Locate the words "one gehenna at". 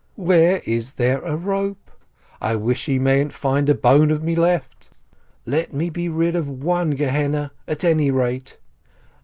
6.49-7.83